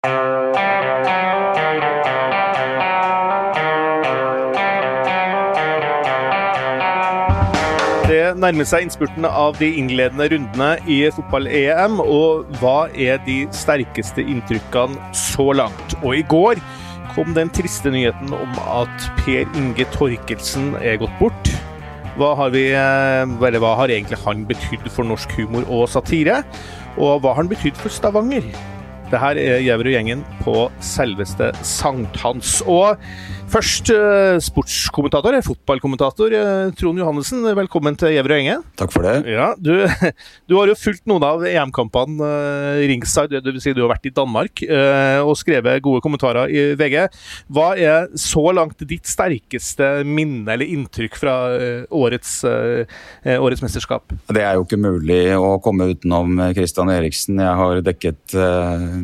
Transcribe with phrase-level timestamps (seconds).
[0.00, 0.08] Det
[8.40, 12.00] nærmer seg innspurten av de innledende rundene i fotball-EM.
[12.00, 15.96] Og hva er de sterkeste inntrykkene så langt?
[16.00, 16.56] Og i går
[17.12, 21.52] kom den triste nyheten om at Per Inge Torkelsen er gått bort.
[22.16, 26.40] Hva har, vi, eller hva har egentlig han betydd for norsk humor og satire?
[26.96, 28.48] Og hva har han betydd for Stavanger?
[29.10, 32.60] Det her er Gjæverud-gjengen på selveste sankthans.
[32.62, 33.00] Og
[33.50, 37.42] først eh, sportskommentator, fotballkommentator eh, Trond Johannessen.
[37.58, 38.62] Velkommen til Gjæverud-gjengen.
[38.78, 39.14] Takk for det.
[39.30, 39.72] Ja, du,
[40.48, 43.64] du, har jo fulgt noen av EM-kampene uh, ringside, dvs.
[43.64, 44.62] si du har vært i Danmark
[45.24, 46.96] og skrevet gode kommentarer i VG.
[47.52, 51.34] Hva er så langt ditt sterkeste minne eller inntrykk fra
[51.94, 54.14] årets, årets, mesterskap?
[54.30, 57.40] Det er jo ikke mulig å komme utenom Christian Eriksen.
[57.42, 58.36] Jeg har dekket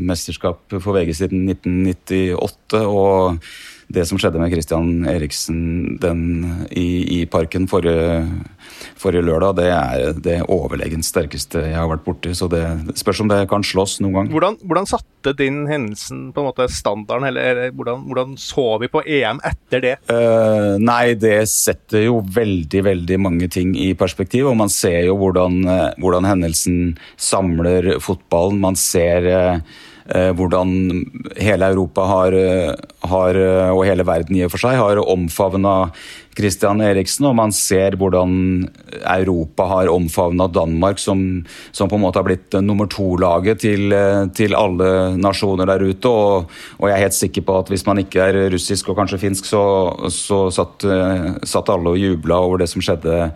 [0.00, 2.84] mesterskap for VG siden 1998.
[2.86, 3.40] og
[3.88, 6.22] det som skjedde med Christian Eriksen den,
[6.70, 8.24] i, i, parken forrige,
[8.98, 12.34] forrige, lørdag, det er det overlegent sterkeste jeg har vært borti.
[12.34, 12.64] Så det
[12.98, 14.32] spørs om det kan slåss noen gang.
[14.34, 18.90] Hvordan, hvordan satte din hendelsen på en måte standarden, eller, eller hvordan, hvordan, så vi
[18.90, 19.96] på EM etter det?
[20.10, 24.50] Uh, nei, det setter jo veldig, veldig mange ting i perspektiv.
[24.50, 25.62] Og man ser jo hvordan,
[26.02, 28.58] hvordan hendelsen samler fotballen.
[28.66, 30.68] Man ser uh, Eh, hvordan
[31.34, 32.74] hele Europa har, eh,
[33.10, 35.76] har, eh, og hele verden i og for seg har omfavna
[36.36, 38.66] Christian Eriksen, og man ser hvordan
[39.08, 41.22] Europa har omfavna Danmark, som,
[41.72, 43.94] som, på en måte har blitt nummer to-laget til,
[44.36, 46.10] til, alle nasjoner der ute.
[46.12, 49.20] Og, og, jeg er helt sikker på at hvis man ikke er russisk og kanskje
[49.22, 49.62] finsk, så,
[50.12, 50.84] så satt,
[51.40, 53.30] satt, alle og jubla over det som skjedde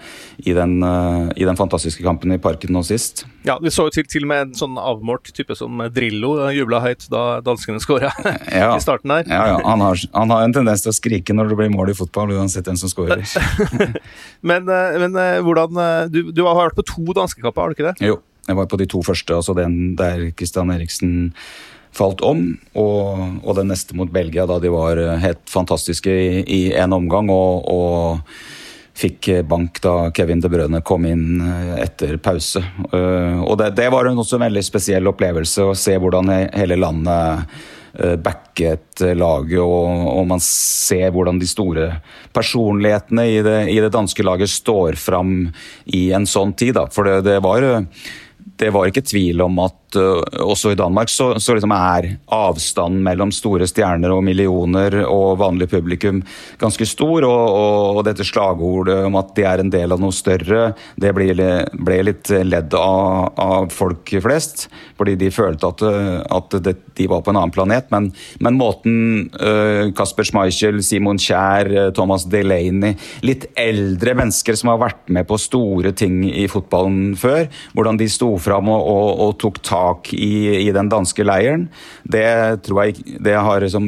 [0.44, 3.24] i den, i den, fantastiske kampen i parken nå sist.
[3.48, 7.08] Ja, vi så jo til, til med en sånn avmålt type som Drillo jubla høyt
[7.12, 8.12] da danskene skåra
[8.52, 9.24] ja, i starten der.
[9.32, 9.59] Ja, ja.
[9.64, 12.34] Han, har, han har en tendens til å skrike når det blir mål i fotball,
[12.36, 13.24] uansett hvem som skårer.
[14.50, 17.78] men, eh, men eh, hvordan eh, du, du, har vært på to danskekamper, har du
[17.78, 18.10] ikke det?
[18.10, 21.34] Jo, jeg var på de to første, altså den der Christian Eriksen
[21.96, 22.44] falt om,
[22.78, 27.32] og, og, den neste mot Belgia, da de var helt fantastiske i, i en omgang.
[27.34, 28.58] og, og
[29.00, 31.40] fikk bank da Kevin De Brøne kom inn
[31.80, 32.60] etter pause.
[32.92, 37.54] Og det, det var også en veldig spesiell opplevelse å se hvordan hele landet
[37.92, 41.88] backet laget, og, og, man ser hvordan de store
[42.36, 45.48] personlighetene i det, i det danske laget står fram
[45.86, 46.76] i en sånn tid.
[46.78, 46.86] Da.
[46.94, 47.66] For det, det var
[48.60, 53.00] det var ikke tvil om at uh, også i Danmark så, så liksom er avstanden
[53.06, 56.20] mellom store stjerner og millioner og vanlig publikum
[56.60, 57.24] ganske stor.
[57.26, 61.14] Og, og, og dette slagordet om at de er en del av noe større, det
[61.16, 64.68] ble, ble litt ledd av, av, folk flest.
[65.00, 65.84] Fordi de følte at,
[66.36, 67.88] at det, de var på en annen planet.
[67.94, 68.10] Men,
[68.44, 68.94] men måten
[69.40, 72.92] uh, Kasper Schmeichel, Simon Kjær, Thomas Delaney
[73.24, 78.08] Litt eldre mennesker som har vært med på store ting i fotballen før, hvordan de
[78.10, 79.79] sto fra fram og, og, og tok tak
[80.14, 81.68] i, i, den danske leiren,
[82.04, 83.86] det tror jeg det har liksom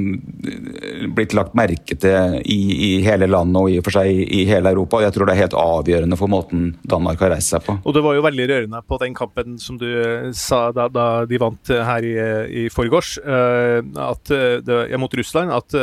[1.17, 4.73] blitt lagt merke til i, i, hele landet og i og for seg i hele
[4.73, 5.03] Europa.
[5.05, 7.79] Jeg tror det er helt avgjørende for måten Danmark har reist seg på.
[7.83, 9.89] Og Det var jo veldig rørende på den kampen som du
[10.37, 12.15] sa da, da de vant her i,
[12.65, 14.33] i forgårs, at
[14.67, 15.77] det, mot Russland, at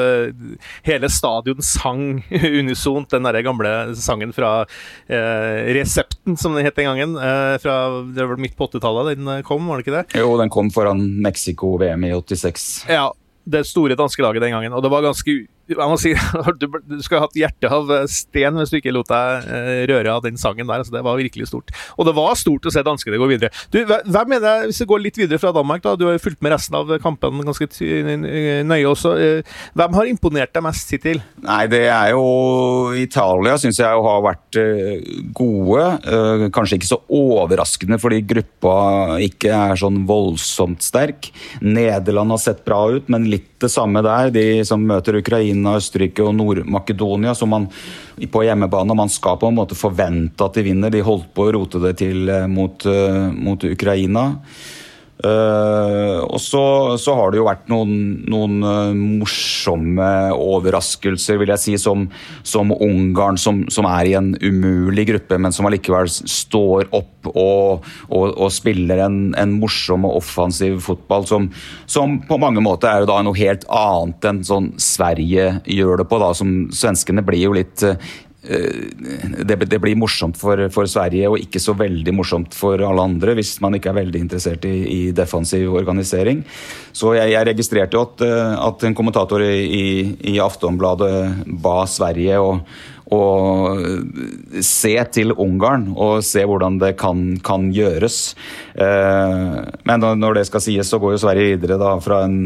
[0.87, 2.23] hele stadion sang
[2.61, 4.63] unisont den der gamle sangen fra
[5.09, 7.17] Resepten, som den het den gangen.
[7.61, 7.77] fra
[8.15, 9.98] det var midt på 80-tallet den eh, kom, var det ikke det?
[10.15, 12.85] Jo, den kom foran Mexico-VM i 86.
[12.89, 13.13] Ja,
[13.51, 14.75] det store danske laget den gangen.
[14.75, 15.39] Og det var ganske
[15.69, 16.13] jeg må si,
[16.61, 20.15] du, du skulle hatt hjertet av eh, sten hvis du ikke lot deg eh, røre
[20.15, 20.81] av den sangen der.
[20.81, 21.73] altså Det var virkelig stort.
[21.97, 23.53] Og det var stort å se danskene gå videre.
[23.73, 26.23] Du, hvem er det, Hvis vi går litt videre fra Danmark, da, du har jo
[26.23, 29.13] fulgt med resten av kampen ganske nøye også.
[29.21, 31.21] Eh, hvem har imponert deg mest hittil?
[31.45, 32.25] Nei, det er jo
[32.97, 34.59] Italia, syns jeg har vært
[35.37, 35.85] gode.
[36.55, 41.29] Kanskje ikke så overraskende fordi gruppa ikke er sånn voldsomt sterk.
[41.61, 44.31] Nederland har sett bra ut, men litt det samme der.
[44.33, 47.67] De som møter Ukraina, Østerrike og Nord-Makedonia, som man
[48.31, 50.93] på hjemmebane man skal på en måte forvente at de vinner.
[50.93, 54.25] De holdt på å rote det til eh, mot, eh, mot Ukraina.
[55.19, 56.61] Uh, og så,
[56.95, 57.89] så, har det jo vært noen,
[58.31, 62.05] noen uh, morsomme overraskelser, vil jeg si, som,
[62.47, 67.89] som Ungarn, som, som, er i en umulig gruppe, men som allikevel står opp og,
[68.07, 71.49] og, og spiller en, en, morsom og offensiv fotball, som,
[71.83, 76.07] som, på mange måter er jo da noe helt annet enn sånn Sverige gjør det
[76.07, 76.23] på.
[76.23, 77.99] da, som Svenskene blir jo litt uh,
[78.41, 83.33] det, det, blir morsomt for, for, Sverige og ikke så veldig morsomt for alle andre
[83.35, 86.45] hvis man ikke er veldig interessert i, i defensiv organisering.
[86.95, 88.23] Så jeg, jeg registrerte jo at,
[88.63, 92.53] at, en kommentator i, i, Aftonbladet ba Sverige å,
[93.11, 93.21] å
[94.63, 98.21] se til Ungarn og se hvordan det kan, kan gjøres.
[98.79, 102.39] Men når det skal sies, så går jo Sverige videre da fra en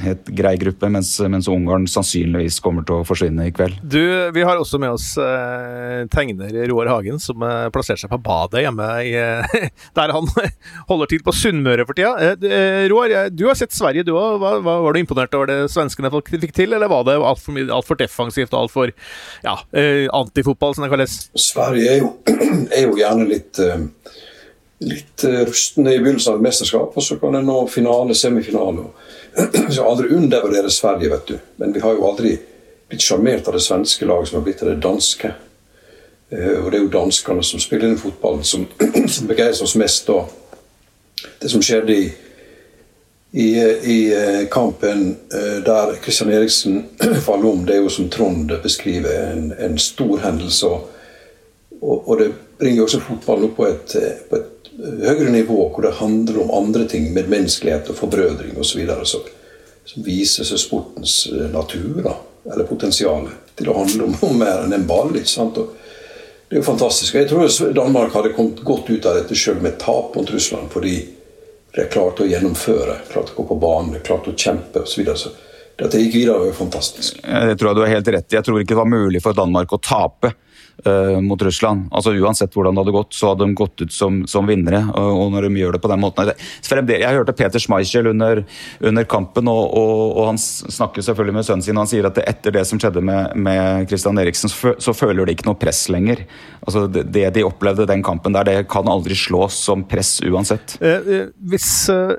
[0.00, 3.78] helt grei gruppe, mens, mens, Ungarn sannsynligvis kommer til å forsvinne i kveld.
[3.82, 4.00] Du,
[4.34, 8.64] Vi har også med oss eh, tegner Roar Hagen, som eh, plasserte seg på badet
[8.64, 9.68] hjemme i, eh,
[9.98, 10.28] der han
[10.90, 12.14] holder til på Sunnmøre for tida.
[12.18, 14.40] Eh, eh Roar, du har sett Sverige, du òg.
[14.42, 18.00] Var, var, du imponert over det svenskene fikk til, eller var det altfor alt for
[18.00, 18.92] defensivt og altfor
[19.44, 21.18] ja, eh, antifotball, som det kalles?
[21.38, 22.12] Sverige er jo,
[22.76, 23.60] er jo gjerne litt
[24.82, 28.88] litt rustne i begynnelsen av et mesterskap, og så kan en nå finale, semifinale.
[29.36, 31.38] Vi skal aldri undervurdere Sverige, vet du.
[31.56, 32.34] Men vi har jo aldri
[32.88, 35.32] blitt sjarmert av det svenske laget som har blitt av det danske.
[36.32, 38.66] Eh, og det er jo danskene som spiller den fotballen som,
[39.14, 40.10] som begeistrer oss mest.
[40.12, 40.28] Og
[41.40, 42.06] Det som skjedde i,
[43.32, 43.48] i,
[43.94, 46.86] i eh, kampen eh, der Kristian Eriksen
[47.26, 50.66] faller om, det er jo som Trond beskriver, en, en stor hendelse.
[50.66, 53.96] Og, og, det bringer også fotballen opp på et,
[54.28, 58.82] på et høyere nivå, hvor det handler om andre ting, medmenneskelighet og forbrødring osv.
[59.04, 59.28] Som,
[59.88, 62.16] som viser seg sportens eh, natur, da,
[62.52, 65.14] eller potensial, til å handle om, noe mer enn en ball.
[65.16, 65.60] ikke sant?
[65.60, 65.76] Og
[66.48, 67.16] det er jo fantastisk.
[67.16, 70.98] Jeg tror Danmark hadde kommet godt ut av dette sjøl med tap mot Russland, fordi
[71.72, 75.06] de klarte å gjennomføre, klarte å gå på banen, klarte å kjempe osv.
[75.16, 75.36] Så, så
[75.80, 77.22] dette gikk videre, var jo fantastisk.
[77.22, 78.36] Det tror jeg du har helt rett i.
[78.36, 80.34] Jeg tror ikke det var mulig for Danmark å tape
[81.22, 81.86] mot Russland.
[81.94, 84.82] Altså Uansett hvordan det hadde gått, så hadde de gått ut som, som vinnere.
[84.98, 88.42] Og, når de gjør det på den måten Jeg hørte Peter Schmeichel under,
[88.80, 91.76] under kampen, og, og, og, han snakker selvfølgelig med sønnen sin.
[91.76, 95.36] og Han sier at etter det som skjedde med, med Christian Eriksen, så føler de
[95.36, 96.24] ikke noe press lenger.
[96.62, 100.76] Altså det, det, de opplevde den kampen der, det kan aldri slås som press uansett.
[100.82, 102.14] Uh, hvis uh,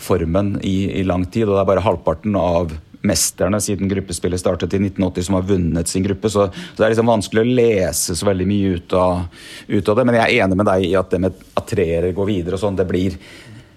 [0.00, 2.72] formen i, i lang tid, og det er bare halvparten av
[3.06, 6.30] mesterne siden gruppespillet startet i 1980 som har vunnet sin gruppe.
[6.30, 9.24] Så, så det er liksom vanskelig å lese så veldig mye ut av,
[9.68, 10.04] ut av, det.
[10.08, 12.62] Men jeg er enig med deg i at det med at treere går videre og
[12.62, 13.18] sånn, det blir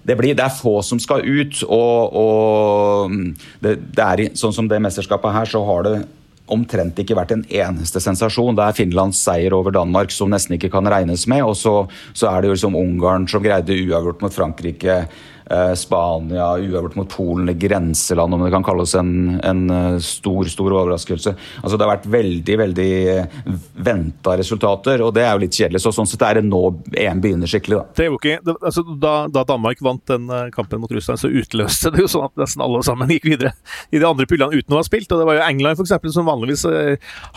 [0.05, 1.63] det, blir, det, er få som skal ut.
[1.65, 3.15] Og, og
[3.63, 5.95] det, det, er sånn som det mesterskapet her, så har det
[6.53, 8.53] omtrent ikke vært en eneste sensasjon.
[8.57, 11.41] Det er Finlands seier over Danmark som nesten ikke kan regnes med.
[11.47, 11.73] Og så,
[12.13, 14.99] så er det jo liksom Ungarn som greide uavgjort mot Frankrike.
[15.49, 20.73] Eh, Spania, uavgjort mot Polen, grenseland, om det kan kalles en, en, eh, stor stor
[20.73, 21.35] overraskelse.
[21.61, 23.27] Altså Det har vært veldig veldig eh,
[23.77, 25.83] venta resultater, og det er jo litt kjedelig.
[25.83, 26.61] så Sånn sett er det nå
[26.97, 27.77] EM begynner skikkelig.
[27.77, 30.25] Da det er jo ikke, altså, da, da, Danmark vant den
[30.55, 33.53] kampen mot Russland, så utløste det jo sånn at nesten alle sammen gikk videre
[33.93, 35.11] i de andre pullene uten å ha spilt.
[35.13, 36.65] og Det var jo England for eksempel, som vanligvis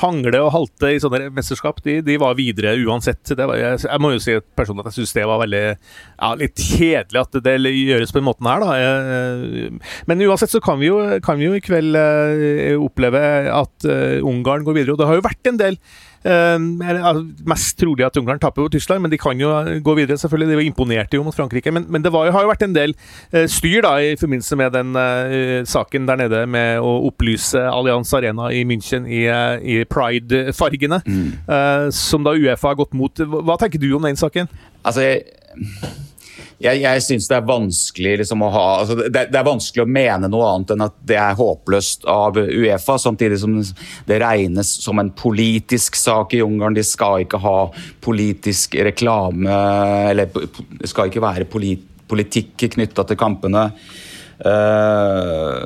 [0.00, 1.84] hangler og halter i sånne mesterskap.
[1.84, 3.36] De, de var videre uansett.
[3.36, 6.66] Var, jeg, jeg, må jo si personlig at jeg syns det var veldig ja, litt
[6.72, 8.74] kjedelig at det gjør gjøres på den måten her, da.
[8.78, 13.88] Eh, men uansett så kan vi jo, kan vi jo i kveld eh, oppleve at
[13.88, 14.94] eh, Ungarn går videre.
[14.94, 15.82] Og det har jo vært en del
[16.26, 16.58] Uh,
[17.46, 19.52] mest trolig at Ungarn taper på Tyskland, men de kan jo
[19.86, 20.50] gå videre, selvfølgelig.
[20.50, 21.70] De var imponerte jo mot Frankrike.
[21.72, 24.74] Men, men det var, har jo vært en del uh, styr da, i forbindelse med
[24.74, 29.22] den uh, saken der nede med å opplyse Allianz Arena i München i,
[29.62, 31.92] i pride-fargene, mm.
[31.94, 33.22] som da Uefa har gått mot.
[33.22, 34.50] Hva tenker du om den saken?
[34.82, 36.07] Altså, jeg
[36.58, 39.92] jeg, jeg syns det er vanskelig liksom, å ha altså, det, det, er vanskelig å
[39.98, 43.54] mene noe annet enn at det er håpløst av Uefa, samtidig som
[44.08, 46.74] det regnes som en politisk sak i Ungarn.
[46.74, 47.58] De skal ikke ha
[48.04, 49.54] politisk reklame,
[50.10, 53.68] eller det skal ikke være polit, politikk knytta til kampene.
[54.38, 55.62] Uh,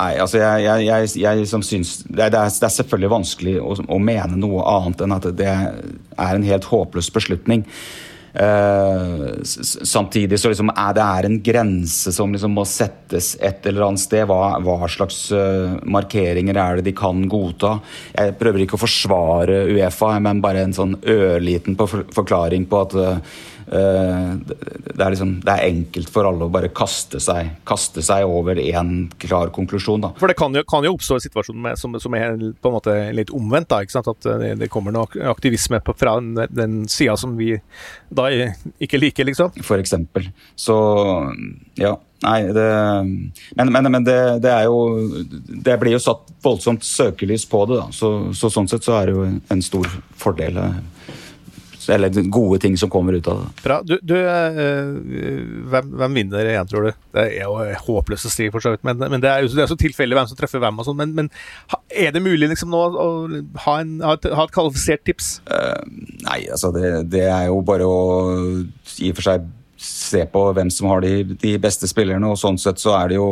[0.00, 3.74] Nei, altså jeg, jeg, jeg, jeg som syns det er, det er, selvfølgelig vanskelig å,
[3.84, 7.66] å, mene noe annet enn at det er en helt håpløs beslutning.
[8.30, 13.88] Uh, samtidig så liksom er det er en grense som liksom må settes et eller
[13.88, 14.26] annet sted.
[14.30, 17.76] Hva, hva slags uh, markeringer er det de kan godta?
[18.14, 23.40] Jeg prøver ikke å forsvare Uefa, men bare en sånn ørliten forklaring på at uh,
[23.70, 28.58] det er, liksom, det er, enkelt for alle å bare kaste seg, kaste seg over
[28.58, 30.02] én klar konklusjon.
[30.02, 30.10] Da.
[30.18, 32.74] For Det kan jo, kan jo oppstå en situasjon med, som, som, er på en
[32.74, 33.70] måte litt omvendt.
[33.70, 37.52] Da, At det, det, kommer noe aktivisme på, fra den, den sida som vi
[38.10, 38.26] da
[38.82, 39.54] ikke liker, liksom.
[39.62, 40.30] For eksempel.
[40.58, 40.76] Så
[41.78, 41.94] ja.
[42.20, 42.64] Nei, det
[43.56, 45.22] Men, men, men det, det, er jo
[45.64, 47.86] Det blir jo satt voldsomt søkelys på det, da.
[47.94, 49.88] Så, så sånn sett så er det jo en stor
[50.20, 50.58] fordel
[51.90, 53.62] eller gode ting som kommer ut av det.
[53.64, 53.78] Bra.
[53.86, 54.90] Du, du øh,
[55.72, 56.90] hvem, hvem, vinner igjen, tror du?
[57.16, 59.64] Det er jo håpløst å si, for så vidt, men, men, det er jo det
[59.64, 60.80] er så tilfeldig hvem som treffer hvem.
[60.80, 61.30] og sånn, men, men,
[61.90, 63.08] er det mulig liksom nå å
[63.66, 65.38] ha, en, ha, et, ha et, kvalifisert tips?
[65.50, 65.80] Uh,
[66.26, 67.98] nei, altså det, det, er jo bare å
[69.00, 69.48] i og for seg
[69.80, 72.28] se på hvem som har de, de, beste spillerne.
[72.28, 73.28] og Sånn sett så er det jo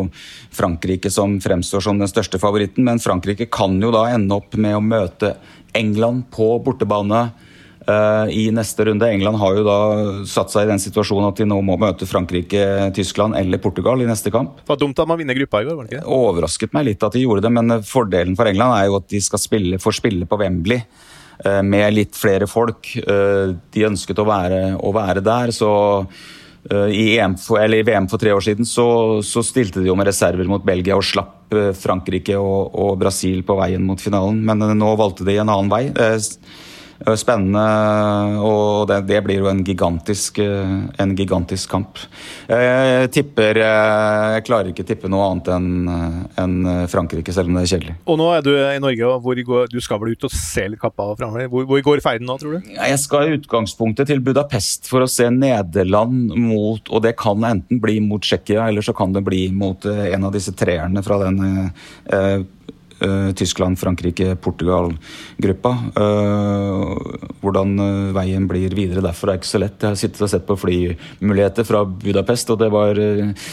[0.54, 2.86] Frankrike som fremstår som den største favoritten.
[2.88, 5.34] Men Frankrike kan jo da ende opp med å møte
[5.76, 7.26] England på bortebane
[7.88, 9.06] i neste runde.
[9.08, 9.78] England har jo da
[10.28, 12.62] satt seg i den situasjonen at de nå må møte Frankrike,
[12.96, 14.58] Tyskland eller Portugal i neste kamp.
[14.60, 16.16] Det var dumt at man vinner gruppa i går, var det ikke det?
[16.18, 19.22] Overrasket meg litt at de gjorde det, men fordelen for England er jo at de
[19.24, 22.92] skal spille, får spille på Wembley eh, med litt flere folk.
[23.00, 25.72] Eh, de ønsket å være, å være der, så
[26.68, 28.84] i, for, i, VM for tre år siden så,
[29.24, 33.56] så, stilte de jo med reserver mot Belgia og slapp Frankrike og, og Brasil på
[33.56, 35.86] veien mot finalen, men nå valgte de en annen vei.
[36.98, 37.62] Spennende,
[38.42, 42.00] og det, det, blir jo en gigantisk, eh, en gigantisk kamp.
[42.48, 45.68] Jeg tipper Jeg klarer ikke tippe noe annet enn
[46.42, 46.56] en
[46.90, 47.94] Frankrike, selv om det er kjedelig.
[48.08, 50.80] Og nå er du i Norge, og går, du skal vel ut og se litt
[50.82, 51.46] kappa framover.
[51.52, 52.72] Hvor, hvor går ferden nå, tror du?
[52.74, 57.80] Jeg skal i utgangspunktet til Budapest for å se Nederland mot Og det kan enten
[57.82, 61.20] bli mot Tsjekkia, eller så kan det bli mot eh, en av disse treerne fra
[61.24, 62.46] den eh,
[63.38, 65.72] Tyskland, Frankrike, Portugal-gruppa.
[65.94, 66.94] Uh,
[67.42, 69.78] hvordan uh, veien blir videre derfor er ikke så lett.
[69.82, 72.98] Jeg har sittet og sett på flymuligheter fra Budapest, og det var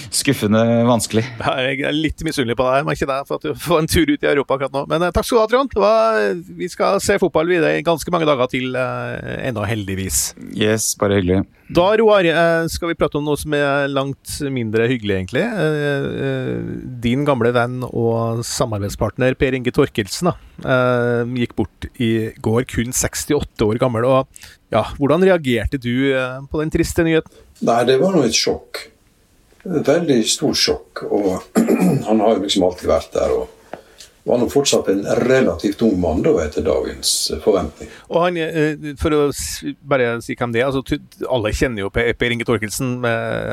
[0.09, 1.25] skuffende vanskelig.
[1.45, 4.25] Jeg er litt misunnelig på deg, ikke deg, for at du får en tur ut
[4.25, 4.85] i Europa akkurat nå.
[4.91, 5.77] Men takk skal du ha, Trond.
[5.85, 6.21] Var,
[6.57, 10.31] vi skal se fotball videre i ganske mange dager til ennå, heldigvis.
[10.55, 11.43] Yes, bare hyggelig.
[11.75, 12.27] Da, Roar,
[12.69, 15.45] skal vi prate om noe som er langt mindre hyggelig, egentlig.
[17.01, 22.11] Din gamle venn og samarbeidspartner Per Inge Torkelsen da, eh, gikk bort i
[22.43, 24.05] går, kun 68 år gammel.
[24.05, 24.27] og
[24.71, 27.31] ja, Hvordan reagerte du eh, på den triste nyheten?
[27.61, 28.85] Nei, Det var nå et sjokk.
[29.65, 31.05] Veldig stort sjokk.
[31.09, 31.43] Og
[32.07, 33.31] han har jo liksom alltid vært der.
[33.33, 33.54] og
[34.25, 37.89] var nå fortsatt en relativt ung mann da, etter dagens eh, forventning.
[38.09, 39.21] Og han, eh, For å
[39.85, 40.97] bare si hvem det er, altså,
[41.29, 42.95] alle kjenner jo Per Inge Torkelsen,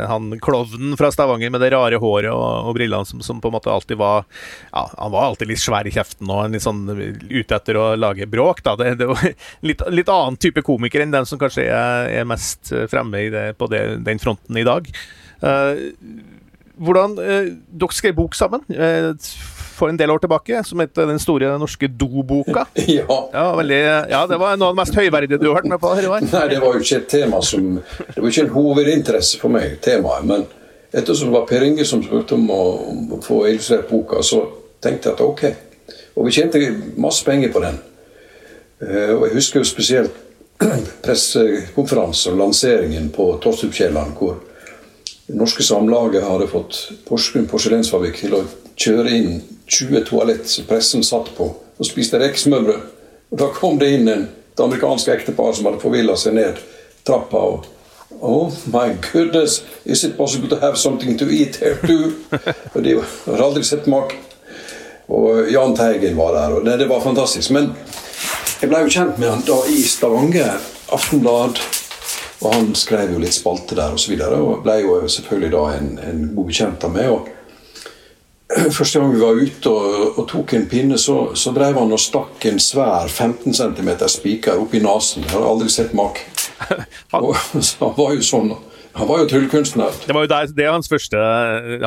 [0.09, 3.57] han klovnen fra Stavanger med det rare håret og, og brillene, som, som, på en
[3.59, 4.25] måte alltid var
[4.71, 8.29] ja, Han var alltid litt svær i kjeften og litt sånn ute etter å lage
[8.31, 8.65] bråk.
[8.65, 9.27] da, Det, det var
[9.69, 13.69] litt, litt annen type komiker enn den som kanskje er, er mest fremme det, på
[13.73, 14.89] det, den fronten i dag.
[15.43, 15.91] Uh,
[16.81, 18.65] hvordan uh, Dere skrev bok sammen.
[18.71, 19.13] Uh,
[19.83, 22.67] for en del år tilbake, som heter Den store norske doboka.
[22.93, 23.19] Ja.
[23.33, 25.91] Ja, veldig, ja, Det var noe av det mest høyverdige du har hørt med på?
[25.97, 29.55] Her, Nei, det var jo ikke et tema som Det var ikke en hovedinteresse for
[29.55, 30.27] meg, temaet.
[30.29, 30.45] Men
[30.93, 32.63] ettersom det var Per Inge som spurte om å,
[32.93, 34.45] om å få illustrert boka, så
[34.83, 35.45] tenkte jeg at ok.
[36.19, 36.61] Og vi tjente
[37.01, 37.81] masse penger på den.
[38.83, 40.19] Uh, og jeg husker jo spesielt
[41.05, 44.39] pressekonferanse og lanseringen på Torstupkjelland, hvor
[45.27, 48.45] det norske samlaget hadde fått Porsgrunn porselensfabrikk til å
[48.77, 52.89] kjøre inn 20 toalett som pressen satt på, og spiste rekesmørbrød.
[53.33, 56.59] Og Da kom det inn en, et amerikansk ektepar som hadde forvilla seg ned
[57.07, 57.39] trappa.
[57.39, 57.67] og
[58.21, 62.13] Oh my goodness, is it possible to have something to eat here too?
[62.75, 62.95] Og De
[63.27, 64.19] har aldri sett maken.
[65.09, 67.51] Og Jahn Teigen var der, og det, det var fantastisk.
[67.51, 67.73] Men
[68.63, 70.61] Jeg ble jo kjent med han da i Stavanger
[70.93, 71.59] Aftenblad.
[72.43, 73.95] Og han skrev jo litt spalte der.
[73.95, 77.11] Og, så og ble jo selvfølgelig da en, en god bekjent av meg.
[77.11, 77.29] og
[78.77, 82.01] Første gang vi var ute og, og tok en pinne, så, så, drev han og
[82.01, 85.25] stakk en svær 15 cm spiker opp i nesen.
[85.27, 86.29] Jeg har aldri sett maken.
[87.13, 88.53] han var jo sånn.
[88.93, 89.95] Han var jo tryllekunstner.
[90.05, 91.21] Det var jo der, det hans første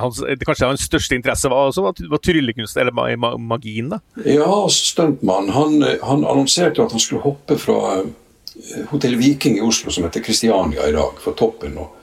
[0.02, 2.96] hans, Kanskje hans største interesse var, også, var, var tryllekunst, eller
[3.38, 3.92] magien?
[3.94, 4.02] da?
[4.26, 5.52] Ja, stuntmann.
[5.54, 10.08] Han, han annonserte jo at han skulle hoppe fra eh, Hotell Viking i Oslo, som
[10.08, 11.78] heter Kristiania i dag, fra toppen.
[11.78, 11.94] og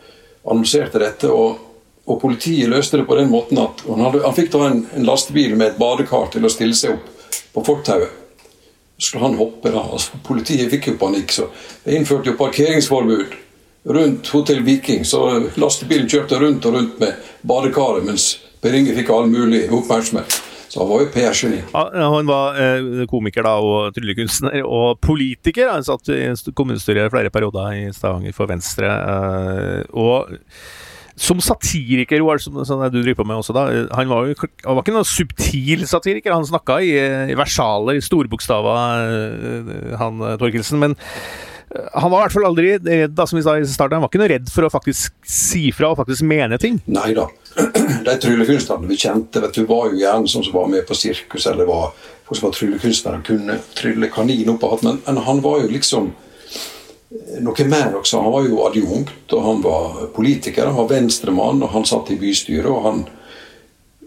[0.46, 1.30] annonserte dette.
[1.30, 1.71] og
[2.06, 5.06] og politiet løste det på den måten at han, hadde, han fikk da en, en,
[5.06, 8.18] lastebil med et badekar til å stille seg opp på fortauet.
[8.98, 9.82] Så skulle han hoppe, da.
[9.82, 11.48] Altså, politiet fikk jo panikk, så
[11.84, 13.36] det innførte jo parkeringsforbud
[13.96, 15.06] rundt Hotell Viking.
[15.06, 15.24] Så
[15.58, 18.32] lastebilen kjørte rundt og rundt med badekaret, mens
[18.62, 20.38] Per Inge fikk all mulig oppmerksomhet.
[20.72, 21.58] Så han var jo PR-geni.
[21.74, 21.82] Ja,
[22.14, 25.68] han var eh, komiker da, og tryllekunstner og politiker.
[25.74, 26.22] Han satt i
[26.56, 28.88] kommunestyret flere perioder i Stavanger for Venstre.
[28.88, 30.32] Eh, og
[31.22, 33.62] som satiriker, som, som, du driver på med også da,
[33.94, 36.34] han var jo han var ikke noen subtil satiriker.
[36.34, 36.92] Han snakka i,
[37.30, 40.80] i versaler, i storbokstaver, eh, han eh, Torkelsen.
[40.82, 44.00] Men eh, han var i hvert fall aldri redd da, som vi sa i starten,
[44.00, 46.80] han var ikke noe redd for å faktisk si fra og faktisk mene ting.
[46.90, 47.28] Nei da.
[48.08, 51.46] De tryllekunstnerne vi kjente, vet du, var jo gjerne sånn som var med på sirkus,
[51.52, 51.94] eller var,
[52.26, 54.90] folk som var tryllekunstnere, kunne trylle kanin opp av hatten.
[54.90, 56.10] men, men han var jo liksom
[57.40, 58.20] noe mer også.
[58.20, 60.66] Han var jo adjunkt, og han var politiker.
[60.66, 62.70] Han var venstremann, og han satt i bystyret.
[62.70, 63.04] og han,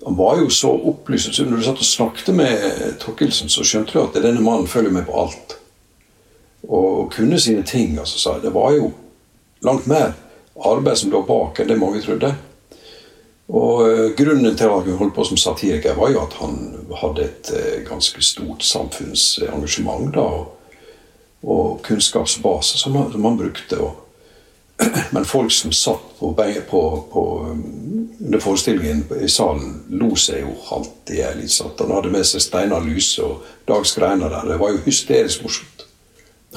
[0.05, 1.35] han var jo så opplyst.
[1.35, 4.93] Så når du satt og snakket med Tokkelsen, så skjønte du at denne mannen følger
[4.93, 5.57] med på alt.
[6.67, 7.97] Og kunne sine ting.
[7.99, 8.39] altså.
[8.41, 8.91] Det var jo
[9.61, 10.13] langt mer
[10.55, 12.33] arbeid som lå bak enn det mange trodde.
[13.45, 16.55] Og uh, Grunnen til at han holdt på som satiriker, var jo at han
[16.97, 20.13] hadde et uh, ganske stort samfunnsengasjement.
[20.15, 20.55] da, og
[21.45, 23.79] og kunnskapsbase som han, som man brukte.
[23.79, 24.01] Og,
[25.15, 26.33] men folk som satt på,
[26.69, 27.23] på, på,
[28.25, 31.45] under forestillingen i salen, lo seg jo halvt i hjel.
[31.79, 34.51] Han hadde med seg Steinar Lyse og Dag Skreiner der.
[34.51, 35.84] Det var jo hysterisk morsomt.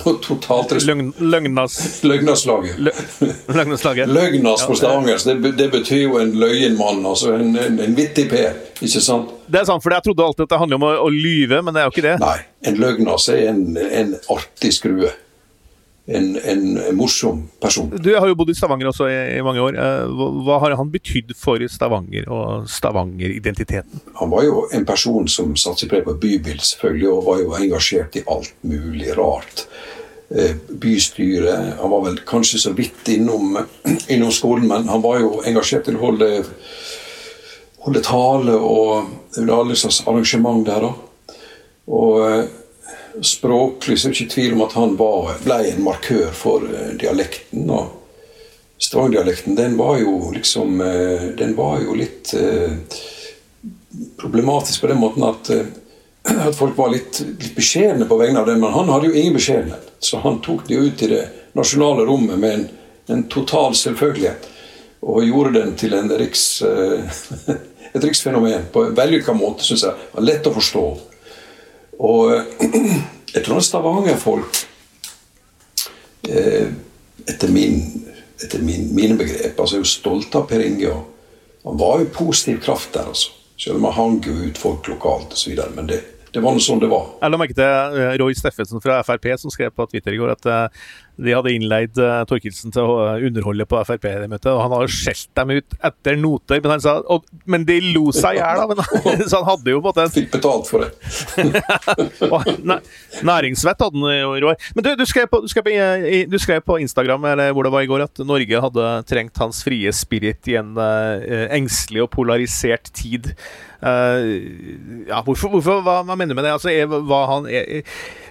[0.05, 2.79] Totalt Løgn, Løgnas Løgnaslaget.
[3.49, 4.09] Løgnaslaget.
[4.19, 7.05] Løgnas på stavangersk, Det, det, betyr jo en løyenmann.
[7.07, 8.45] Altså en, en, en vittig p,
[8.81, 9.33] Ikke sant?
[9.47, 11.75] Det er sant, for jeg trodde alltid at det handler om å, å lyve, men
[11.75, 12.19] det er jo ikke det.
[12.23, 12.37] Nei.
[12.69, 15.11] En løgnas er en, en artig skrue.
[16.09, 16.63] En, en,
[16.97, 17.91] morsom person.
[17.93, 19.77] Du har jo bodd i Stavanger også i, i mange år.
[19.77, 24.01] Eh, hva, hva, har han betydd for Stavanger og Stavanger-identiteten?
[24.23, 27.55] Han var jo en person som satte seg preg på bybildet, selvfølgelig, og var jo
[27.59, 29.67] engasjert i alt mulig rart.
[30.33, 33.59] Eh, bystyret Han var vel kanskje så vidt innom,
[34.13, 36.31] innom skolen, men han var jo engasjert til å holde
[37.89, 40.89] holde tale og alle slags arrangement der.
[40.89, 41.37] da.
[41.89, 42.45] Og eh,
[43.23, 46.95] språklig så er det ikke tvil om at han var, ble en markør for eh,
[47.01, 47.69] dialekten.
[47.71, 47.95] og
[48.79, 52.35] Stavanger-dialekten den var jo liksom eh, Den var jo litt
[54.19, 55.49] problematisk på den måten at,
[56.29, 59.35] at folk var litt, litt beskjedne på vegne av den, men han hadde jo ingen
[59.35, 59.89] beskjedenhet.
[59.99, 61.23] Så han tok det jo ut i det
[61.59, 62.67] nasjonale rommet med en,
[63.15, 64.47] en total selvfølgelighet.
[65.01, 66.45] Og gjorde den til en riks,
[67.95, 70.11] et riksfenomen på en vellykka måte, syns jeg.
[70.23, 70.85] Lett å forstå.
[71.99, 72.31] Og
[73.35, 74.61] jeg tror Stavanger-folk,
[76.29, 76.69] eh,
[77.29, 77.81] etter, min,
[78.43, 80.93] etter min, mine begrep, altså er jo stolte av Per Inge.
[81.67, 83.35] Han var jo positiv kraft der, altså.
[83.59, 85.57] Selv om han hang jo ut folk lokalt osv.
[85.75, 85.99] Men det,
[86.31, 87.09] det var noe sånn det var.
[87.19, 90.37] Jeg la merke til eh, Roy Steffensen fra Frp som skrev på Twitter i går
[90.37, 90.85] at eh,
[91.19, 95.53] de hadde innleid uh, Torkelsen til å underholde på Frp-møtet, og han hadde skjelt dem
[95.57, 96.61] ut etter noter.
[96.63, 98.87] Men han sa og, men de lo seg i hjel, da!
[99.31, 100.91] så han hadde jo på en måte Fikk betalt for det.
[103.29, 105.75] næringsvett hadde han jo, år, Men du, du, skrev på, du, skrev på,
[106.31, 109.65] du, skrev på, Instagram eller hvor det var i går, at Norge hadde trengt hans
[109.67, 111.19] frie spirit i en uh,
[111.55, 113.33] engstelig og polarisert tid.
[113.83, 116.55] Uh, ja, hvorfor, hvorfor hva, hva, mener du med det?
[116.57, 117.83] Altså, er, hva han er,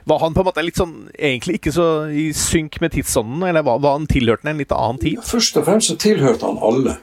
[0.08, 3.65] var han på en måte litt sånn, egentlig ikke så i synk med tidsånden, eller
[3.67, 5.20] var, var han tilhørte en litt annen tid?
[5.28, 6.96] Først og fremst så tilhørte han alle.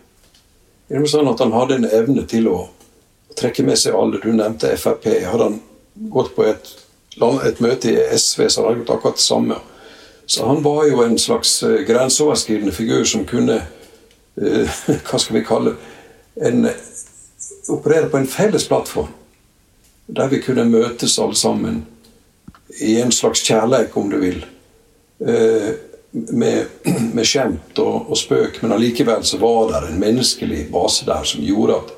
[0.89, 2.57] I den sånn at Han hadde en evne til å
[3.37, 4.21] trekke med seg alle.
[4.21, 5.07] Du nevnte Frp.
[5.25, 5.61] Hadde han
[6.13, 6.73] gått på et,
[7.19, 9.61] et møte i SV, så hadde han gjort akkurat det samme.
[10.27, 13.61] Så han var jo en slags uh, grenseoverskridende figur som kunne
[14.41, 15.77] uh, Hva skal vi kalle
[16.41, 16.71] en,
[17.69, 19.13] Operere på en felles plattform.
[20.07, 21.85] Der vi kunne møtes alle sammen
[22.81, 24.45] i en slags kjærleik, om du vil.
[25.21, 25.71] Eh,
[26.11, 26.65] med,
[27.17, 31.45] med skjemt og, og, spøk, men allikevel så var det en menneskelig base der som
[31.45, 31.93] gjorde at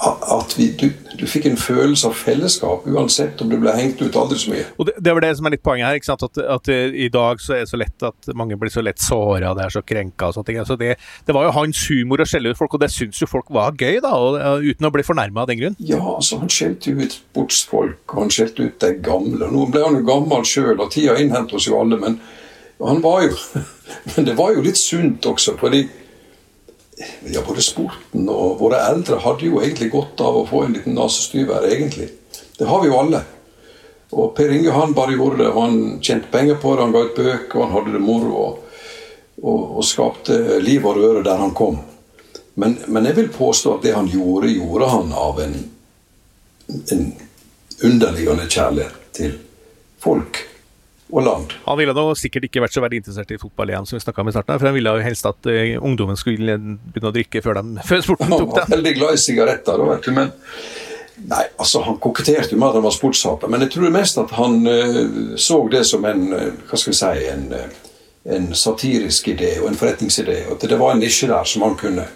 [0.00, 0.86] at vi, du,
[1.18, 4.64] du, fikk en følelse av fellesskap, uansett om du ble hengt ut aldri så mye.
[4.80, 5.98] Og Det, det var det som er litt poenget her.
[5.98, 6.24] ikke sant?
[6.24, 9.52] At, at, I dag så er det så lett at mange blir så lett såra,
[9.56, 10.60] det er så krenka og sånne ting.
[10.62, 10.94] Altså det,
[11.26, 13.76] det, var jo hans humor å skjelle ut folk, og det syns jo folk var
[13.76, 15.78] gøy, da, og, uten å bli fornærma av den grunn.
[15.84, 19.52] Ja, altså han skjelte ut sportsfolk, og han skjelte ut de gamle.
[19.52, 22.20] Nå ble han jo gammel sjøl, og tida innhenter oss jo alle, men
[22.80, 23.36] han var jo
[24.14, 25.82] Men det var jo litt sunt også, fordi
[27.32, 30.96] ja, både sporten og våre eldre hadde jo egentlig godt av å få en liten
[30.98, 32.10] nesestyver, egentlig.
[32.58, 33.22] Det har vi jo alle.
[34.10, 37.04] Og Per Inge han bare gjorde det, og han tjente penger på det, han ga
[37.06, 38.32] ut bøker, og han hadde det moro.
[38.42, 38.82] Og,
[39.40, 41.78] og, og skapte liv og røre der han kom.
[42.60, 45.56] Men, men, jeg vil påstå at det han gjorde, gjorde han av en,
[46.68, 47.04] en
[47.86, 49.38] underliggende kjærlighet til
[50.02, 50.42] folk
[51.10, 51.54] og land.
[51.66, 54.30] Han ville nå sikkert ikke vært så veldig interessert i fotball igjen, som vi om
[54.30, 57.60] i starten, for han ville jo helst at uh, ungdommen skulle begynne å drikke før,
[57.60, 58.46] de, før sporten tok det.
[58.46, 60.32] Han var veldig glad i sigaretter, da, vet du, men
[61.20, 64.62] Nei, altså Han koketterte med at han var sportshater, men jeg tror mest at han
[64.64, 67.44] uh, så det som en uh, hva skal vi si, en,
[68.36, 70.38] en, satirisk idé og en forretningsidé.
[70.48, 72.06] At det var en nisje der som han kunne,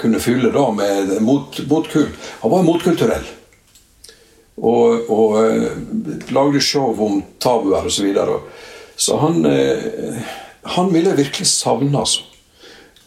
[0.00, 2.08] kunne fylle da med mot, motkull.
[2.40, 3.28] Han var motkulturell.
[4.60, 7.96] Og, og uh, lagde show om tabuer osv.
[7.96, 8.40] Så, videre.
[8.96, 10.32] så han, uh,
[10.76, 12.26] han ville virkelig savne, altså.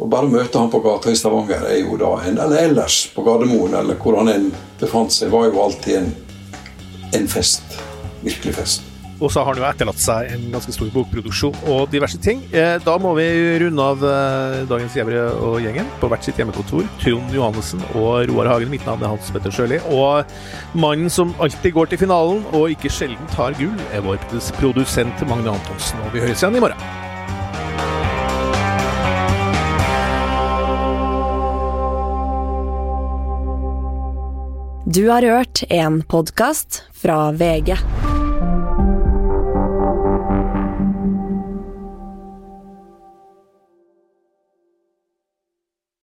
[0.02, 3.24] Å bare møte han på gata i Stavanger er jo da en, eller ellers på
[3.24, 4.50] Gardermoen eller hvor han enn
[4.82, 6.10] befant seg, var jo alltid en,
[7.20, 7.78] en fest.
[8.26, 8.93] Virkelig fest.
[9.24, 12.42] Og så har han jo etterlatt seg en ganske stor bokproduksjon og diverse ting.
[12.52, 13.28] Eh, da må vi
[13.64, 16.84] runde av eh, dagens Gjevre og gjengen på hvert sitt hjemmekontor.
[17.00, 18.72] Trond Johannessen og Roar Hagen.
[18.74, 19.80] Mitt navn er Hans Petter Sjøli.
[19.96, 20.28] Og
[20.76, 24.20] mannen som alltid går til finalen og ikke sjelden tar gull, er vår
[24.60, 26.04] produsent Magne Antonsen.
[26.04, 26.84] Og vi høres igjen i morgen.
[34.94, 37.80] Du har hørt en podkast fra VG.